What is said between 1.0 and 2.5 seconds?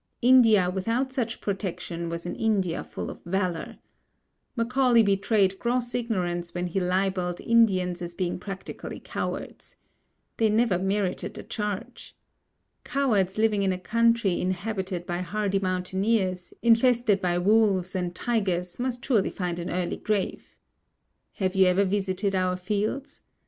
such protection was an